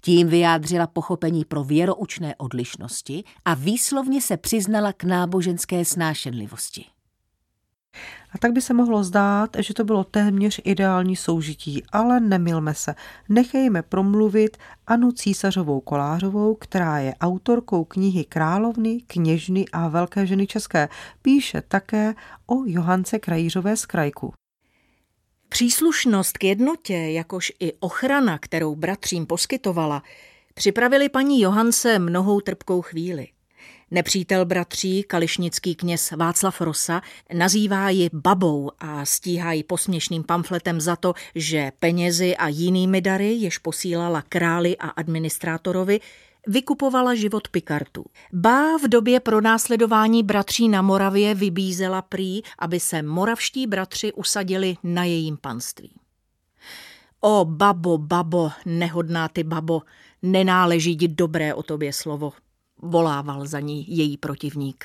Tím 0.00 0.28
vyjádřila 0.28 0.86
pochopení 0.86 1.44
pro 1.44 1.64
věroučné 1.64 2.34
odlišnosti 2.36 3.24
a 3.44 3.54
výslovně 3.54 4.22
se 4.22 4.36
přiznala 4.36 4.92
k 4.92 5.04
náboženské 5.04 5.84
snášenlivosti. 5.84 6.93
A 8.32 8.38
tak 8.38 8.52
by 8.52 8.60
se 8.60 8.74
mohlo 8.74 9.04
zdát, 9.04 9.56
že 9.58 9.74
to 9.74 9.84
bylo 9.84 10.04
téměř 10.04 10.60
ideální 10.64 11.16
soužití, 11.16 11.82
ale 11.92 12.20
nemilme 12.20 12.74
se. 12.74 12.94
Nechejme 13.28 13.82
promluvit 13.82 14.56
Anu 14.86 15.12
Císařovou 15.12 15.80
Kolářovou, 15.80 16.54
která 16.54 16.98
je 16.98 17.14
autorkou 17.20 17.84
knihy 17.84 18.24
Královny, 18.24 19.00
kněžny 19.06 19.64
a 19.72 19.88
velké 19.88 20.26
ženy 20.26 20.46
české. 20.46 20.88
Píše 21.22 21.62
také 21.68 22.14
o 22.46 22.64
Johance 22.66 23.18
Krajířové 23.18 23.76
z 23.76 23.86
Krajku. 23.86 24.32
Příslušnost 25.48 26.38
k 26.38 26.44
jednotě, 26.44 26.94
jakož 26.94 27.52
i 27.60 27.72
ochrana, 27.72 28.38
kterou 28.38 28.76
bratřím 28.76 29.26
poskytovala, 29.26 30.02
připravili 30.54 31.08
paní 31.08 31.40
Johance 31.40 31.98
mnohou 31.98 32.40
trpkou 32.40 32.82
chvíli. 32.82 33.28
Nepřítel 33.94 34.44
bratří, 34.44 35.02
kališnický 35.02 35.74
kněz 35.74 36.10
Václav 36.10 36.60
Rosa, 36.60 37.02
nazývá 37.32 37.90
ji 37.90 38.10
babou 38.12 38.70
a 38.78 39.04
stíhá 39.04 39.52
ji 39.52 39.62
posměšným 39.62 40.24
pamfletem 40.24 40.80
za 40.80 40.96
to, 40.96 41.14
že 41.34 41.72
penězi 41.78 42.36
a 42.36 42.48
jinými 42.48 43.00
dary, 43.00 43.32
jež 43.32 43.58
posílala 43.58 44.22
králi 44.22 44.76
a 44.76 44.88
administrátorovi, 44.88 46.00
vykupovala 46.46 47.14
život 47.14 47.48
Pikartů. 47.48 48.04
Bá 48.32 48.76
v 48.76 48.88
době 48.88 49.20
pronásledování 49.20 50.22
bratří 50.22 50.68
na 50.68 50.82
Moravě 50.82 51.34
vybízela 51.34 52.02
prý, 52.02 52.42
aby 52.58 52.80
se 52.80 53.02
moravští 53.02 53.66
bratři 53.66 54.12
usadili 54.12 54.76
na 54.82 55.04
jejím 55.04 55.36
panství. 55.36 55.92
O 57.20 57.44
babo, 57.44 57.98
babo, 57.98 58.50
nehodná 58.66 59.28
ty 59.28 59.44
babo, 59.44 59.82
nenáleží 60.22 60.96
ti 60.96 61.08
dobré 61.08 61.54
o 61.54 61.62
tobě 61.62 61.92
slovo, 61.92 62.32
volával 62.84 63.46
za 63.46 63.60
ní 63.60 63.96
její 63.96 64.16
protivník. 64.16 64.84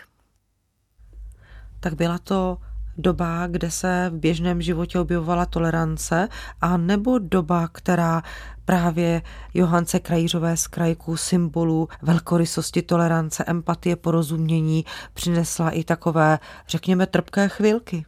Tak 1.79 1.93
byla 1.93 2.17
to 2.17 2.57
doba, 2.97 3.47
kde 3.47 3.71
se 3.71 4.09
v 4.13 4.17
běžném 4.19 4.61
životě 4.61 4.99
objevovala 4.99 5.45
tolerance, 5.45 6.27
a 6.61 6.77
nebo 6.77 7.19
doba, 7.19 7.67
která 7.67 8.23
právě 8.65 9.21
Johance 9.53 9.99
Krajířové 9.99 10.57
z 10.57 10.67
krajku 10.67 11.17
symbolu 11.17 11.87
velkorysosti, 12.01 12.81
tolerance, 12.81 13.43
empatie, 13.47 13.95
porozumění 13.95 14.85
přinesla 15.13 15.69
i 15.69 15.83
takové, 15.83 16.39
řekněme, 16.67 17.07
trpké 17.07 17.49
chvilky. 17.49 18.05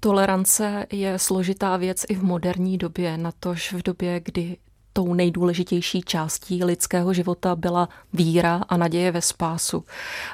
Tolerance 0.00 0.86
je 0.92 1.18
složitá 1.18 1.76
věc 1.76 2.04
i 2.08 2.14
v 2.14 2.22
moderní 2.22 2.78
době, 2.78 3.18
natož 3.18 3.72
v 3.72 3.82
době, 3.82 4.20
kdy 4.20 4.56
tou 4.92 5.14
nejdůležitější 5.14 6.02
částí 6.02 6.64
lidského 6.64 7.12
života 7.12 7.56
byla 7.56 7.88
víra 8.12 8.62
a 8.68 8.76
naděje 8.76 9.12
ve 9.12 9.22
spásu. 9.22 9.84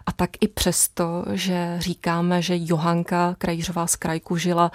A 0.06 0.12
tak 0.12 0.30
i 0.40 0.48
přesto, 0.48 1.24
že 1.32 1.76
říkáme, 1.78 2.42
že 2.42 2.54
Johanka 2.58 3.34
Krajířová 3.38 3.86
z 3.86 3.96
Krajku 3.96 4.36
žila, 4.36 4.70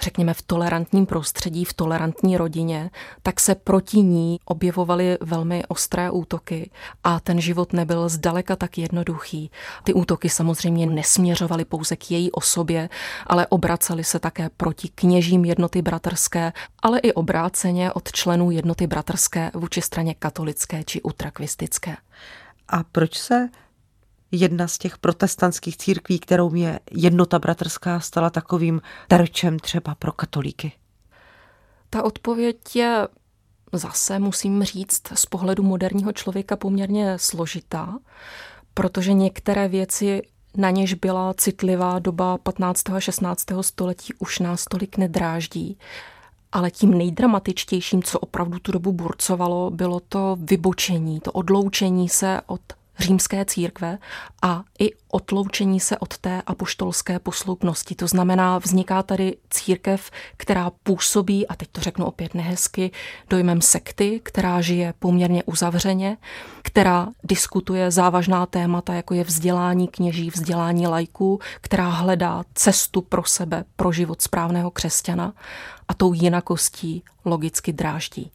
řekněme, 0.00 0.34
v 0.34 0.42
tolerantním 0.42 1.06
prostředí, 1.06 1.64
v 1.64 1.72
tolerantní 1.72 2.36
rodině, 2.36 2.90
tak 3.22 3.40
se 3.40 3.54
proti 3.54 4.02
ní 4.02 4.40
objevovaly 4.44 5.18
velmi 5.20 5.62
ostré 5.68 6.10
útoky 6.10 6.70
a 7.04 7.20
ten 7.20 7.40
život 7.40 7.72
nebyl 7.72 8.08
zdaleka 8.08 8.56
tak 8.56 8.78
jednoduchý. 8.78 9.50
Ty 9.84 9.94
útoky 9.94 10.28
samozřejmě 10.28 10.86
nesměřovaly 10.86 11.64
pouze 11.64 11.96
k 11.96 12.10
její 12.10 12.30
osobě, 12.32 12.88
ale 13.26 13.46
obracely 13.46 14.04
se 14.04 14.18
také 14.18 14.50
proti 14.56 14.88
kněžím 14.94 15.44
jednoty 15.44 15.82
bratrské, 15.82 16.52
ale 16.82 16.98
i 16.98 17.12
obráceně 17.12 17.92
od 17.92 18.12
členů 18.12 18.50
jednoty 18.50 18.86
bratrské 18.86 19.19
vůči 19.54 19.82
straně 19.82 20.14
katolické 20.14 20.84
či 20.84 21.02
utrakvistické. 21.02 21.96
A 22.68 22.82
proč 22.82 23.18
se 23.18 23.48
jedna 24.32 24.68
z 24.68 24.78
těch 24.78 24.98
protestantských 24.98 25.76
církví, 25.76 26.18
kterou 26.18 26.50
mě 26.50 26.80
jednota 26.90 27.38
bratrská 27.38 28.00
stala 28.00 28.30
takovým 28.30 28.82
terčem 29.08 29.58
třeba 29.58 29.94
pro 29.94 30.12
katolíky? 30.12 30.72
Ta 31.90 32.02
odpověď 32.02 32.76
je 32.76 33.08
zase, 33.72 34.18
musím 34.18 34.64
říct, 34.64 35.02
z 35.14 35.26
pohledu 35.26 35.62
moderního 35.62 36.12
člověka 36.12 36.56
poměrně 36.56 37.18
složitá, 37.18 37.98
protože 38.74 39.12
některé 39.12 39.68
věci 39.68 40.22
na 40.56 40.70
něž 40.70 40.94
byla 40.94 41.34
citlivá 41.34 41.98
doba 41.98 42.38
15. 42.38 42.90
a 42.90 43.00
16. 43.00 43.46
století, 43.60 44.14
už 44.18 44.38
nás 44.38 44.64
tolik 44.64 44.96
nedráždí. 44.96 45.78
Ale 46.52 46.70
tím 46.70 46.98
nejdramatičtějším, 46.98 48.02
co 48.02 48.18
opravdu 48.18 48.58
tu 48.58 48.72
dobu 48.72 48.92
burcovalo, 48.92 49.70
bylo 49.70 50.00
to 50.00 50.36
vybočení, 50.40 51.20
to 51.20 51.32
odloučení 51.32 52.08
se 52.08 52.40
od 52.46 52.60
římské 53.00 53.44
církve 53.44 53.98
a 54.42 54.62
i 54.78 54.90
odloučení 55.08 55.80
se 55.80 55.98
od 55.98 56.18
té 56.18 56.42
apoštolské 56.46 57.18
posloupnosti. 57.18 57.94
To 57.94 58.06
znamená, 58.06 58.58
vzniká 58.58 59.02
tady 59.02 59.36
církev, 59.50 60.10
která 60.36 60.70
působí, 60.82 61.48
a 61.48 61.56
teď 61.56 61.68
to 61.72 61.80
řeknu 61.80 62.06
opět 62.06 62.34
nehezky, 62.34 62.90
dojmem 63.30 63.60
sekty, 63.60 64.20
která 64.22 64.60
žije 64.60 64.94
poměrně 64.98 65.42
uzavřeně, 65.44 66.16
která 66.62 67.08
diskutuje 67.24 67.90
závažná 67.90 68.46
témata, 68.46 68.94
jako 68.94 69.14
je 69.14 69.24
vzdělání 69.24 69.88
kněží, 69.88 70.30
vzdělání 70.30 70.86
lajků, 70.86 71.40
která 71.60 71.88
hledá 71.88 72.44
cestu 72.54 73.00
pro 73.00 73.24
sebe, 73.24 73.64
pro 73.76 73.92
život 73.92 74.22
správného 74.22 74.70
křesťana 74.70 75.32
a 75.88 75.94
tou 75.94 76.12
jinakostí 76.12 77.02
logicky 77.24 77.72
dráždí. 77.72 78.30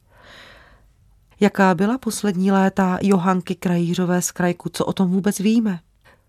Jaká 1.40 1.74
byla 1.74 1.98
poslední 1.98 2.52
léta 2.52 2.98
Johanky 3.02 3.54
Krajířové 3.54 4.22
z 4.22 4.32
Krajku? 4.32 4.68
Co 4.72 4.84
o 4.84 4.92
tom 4.92 5.10
vůbec 5.10 5.38
víme? 5.38 5.80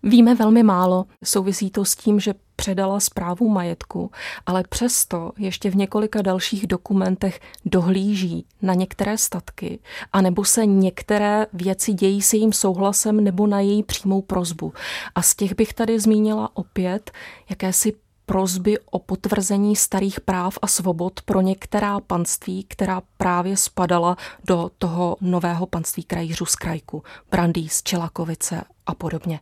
Víme 0.02 0.34
velmi 0.34 0.62
málo. 0.62 1.04
Souvisí 1.24 1.70
to 1.70 1.84
s 1.84 1.96
tím, 1.96 2.20
že 2.20 2.34
předala 2.56 3.00
zprávu 3.00 3.48
majetku, 3.48 4.10
ale 4.46 4.62
přesto 4.68 5.32
ještě 5.38 5.70
v 5.70 5.76
několika 5.76 6.22
dalších 6.22 6.66
dokumentech 6.66 7.40
dohlíží 7.64 8.46
na 8.62 8.74
některé 8.74 9.18
statky, 9.18 9.78
anebo 10.12 10.44
se 10.44 10.66
některé 10.66 11.46
věci 11.52 11.92
dějí 11.92 12.22
se 12.22 12.36
jím 12.36 12.52
souhlasem 12.52 13.24
nebo 13.24 13.46
na 13.46 13.60
její 13.60 13.82
přímou 13.82 14.22
prozbu. 14.22 14.72
A 15.14 15.22
z 15.22 15.34
těch 15.34 15.54
bych 15.54 15.74
tady 15.74 16.00
zmínila 16.00 16.50
opět 16.54 17.10
jakési 17.50 17.92
prozby 18.28 18.78
o 18.90 18.98
potvrzení 18.98 19.76
starých 19.76 20.20
práv 20.20 20.58
a 20.62 20.66
svobod 20.66 21.22
pro 21.22 21.40
některá 21.40 22.00
panství, 22.00 22.64
která 22.68 23.02
právě 23.16 23.56
spadala 23.56 24.16
do 24.46 24.70
toho 24.78 25.16
nového 25.20 25.66
panství 25.66 26.02
krajířů 26.02 26.44
z 26.46 26.56
Krajku, 26.56 27.02
Brandýs, 27.30 27.82
Čelakovice 27.82 28.64
a 28.86 28.94
podobně. 28.94 29.40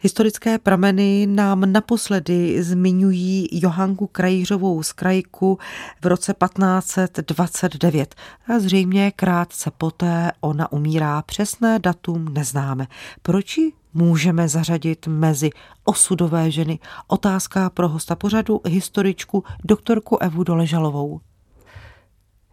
Historické 0.00 0.58
prameny 0.58 1.26
nám 1.26 1.72
naposledy 1.72 2.62
zmiňují 2.62 3.48
Johanku 3.52 4.06
Krajířovou 4.06 4.82
z 4.82 4.92
Krajku 4.92 5.58
v 6.02 6.06
roce 6.06 6.34
1529 6.44 8.14
a 8.48 8.58
zřejmě 8.58 9.12
krátce 9.16 9.70
poté 9.78 10.32
ona 10.40 10.72
umírá. 10.72 11.22
Přesné 11.22 11.78
datum 11.78 12.34
neznáme. 12.34 12.86
Proč 13.22 13.58
ji 13.58 13.72
můžeme 13.94 14.48
zařadit 14.48 15.06
mezi 15.06 15.50
osudové 15.84 16.50
ženy? 16.50 16.78
Otázka 17.06 17.70
pro 17.70 17.88
hosta 17.88 18.16
pořadu, 18.16 18.60
historičku 18.66 19.44
doktorku 19.64 20.18
Evu 20.18 20.44
Doležalovou. 20.44 21.20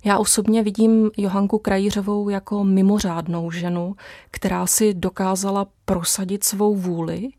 Já 0.05 0.17
osobně 0.17 0.63
vidím 0.63 1.11
Johanku 1.17 1.59
Krajířovou 1.59 2.29
jako 2.29 2.63
mimořádnou 2.63 3.51
ženu, 3.51 3.95
která 4.31 4.67
si 4.67 4.93
dokázala 4.93 5.67
prosadit 5.85 6.43
svou 6.43 6.75
vůli, 6.75 7.29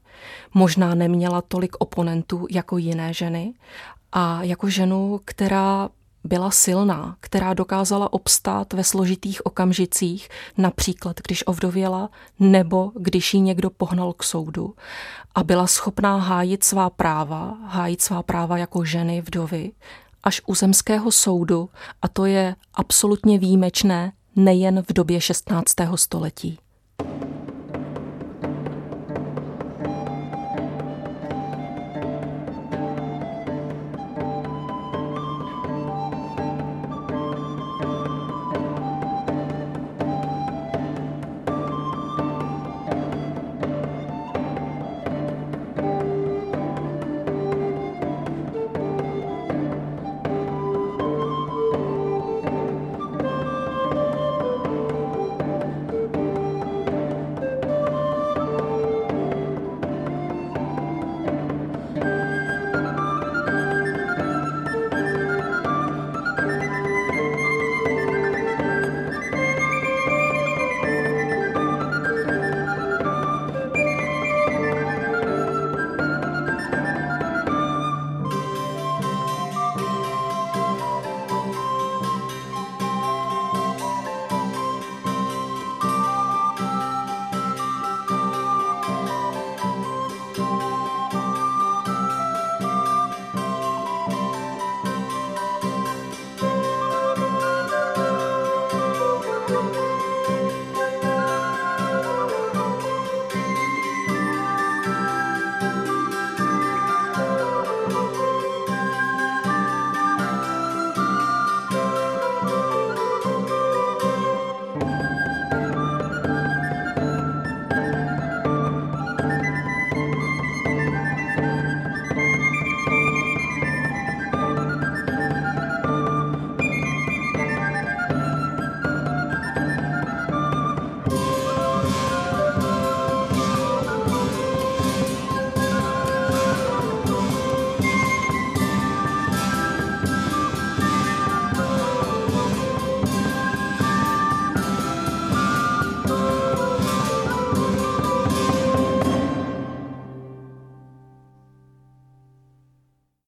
možná 0.54 0.94
neměla 0.94 1.42
tolik 1.42 1.76
oponentů 1.78 2.46
jako 2.50 2.78
jiné 2.78 3.14
ženy, 3.14 3.54
a 4.12 4.42
jako 4.42 4.68
ženu, 4.68 5.20
která 5.24 5.88
byla 6.26 6.50
silná, 6.50 7.16
která 7.20 7.54
dokázala 7.54 8.12
obstát 8.12 8.72
ve 8.72 8.84
složitých 8.84 9.46
okamžicích, 9.46 10.28
například 10.58 11.20
když 11.26 11.46
ovdověla 11.46 12.10
nebo 12.40 12.92
když 13.00 13.34
ji 13.34 13.40
někdo 13.40 13.70
pohnal 13.70 14.12
k 14.12 14.22
soudu 14.22 14.74
a 15.34 15.44
byla 15.44 15.66
schopná 15.66 16.16
hájit 16.16 16.64
svá 16.64 16.90
práva, 16.90 17.56
hájit 17.66 18.02
svá 18.02 18.22
práva 18.22 18.58
jako 18.58 18.84
ženy, 18.84 19.20
vdovy, 19.20 19.72
až 20.24 20.42
u 20.46 20.54
zemského 20.54 21.12
soudu 21.12 21.70
a 22.02 22.08
to 22.08 22.24
je 22.24 22.56
absolutně 22.74 23.38
výjimečné 23.38 24.12
nejen 24.36 24.82
v 24.88 24.92
době 24.92 25.20
16. 25.20 25.74
století. 25.94 26.58